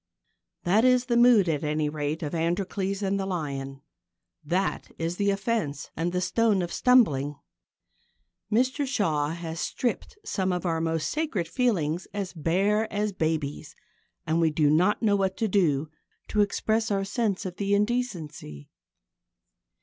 [0.63, 3.83] That is the mood, at any rate, of Androcles and the Lion.
[4.43, 7.35] That is the offence and the stone of stumbling.
[8.51, 13.75] Mr Shaw has stripped some of our most sacred feelings as bare as babies,
[14.25, 15.87] and we do not know what to do
[16.29, 18.71] to express our sense of the indecency.